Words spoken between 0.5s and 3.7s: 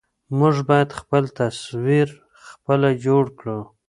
بايد خپل تصوير خپله جوړ کړو.